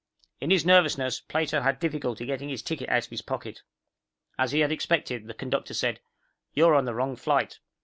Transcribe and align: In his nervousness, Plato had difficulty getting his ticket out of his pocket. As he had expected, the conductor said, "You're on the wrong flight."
In 0.39 0.49
his 0.49 0.65
nervousness, 0.65 1.19
Plato 1.21 1.61
had 1.61 1.79
difficulty 1.79 2.25
getting 2.25 2.49
his 2.49 2.63
ticket 2.63 2.89
out 2.89 3.03
of 3.05 3.11
his 3.11 3.21
pocket. 3.21 3.61
As 4.35 4.51
he 4.51 4.61
had 4.61 4.71
expected, 4.71 5.27
the 5.27 5.35
conductor 5.35 5.75
said, 5.75 5.99
"You're 6.55 6.73
on 6.73 6.85
the 6.85 6.95
wrong 6.95 7.15
flight." 7.15 7.59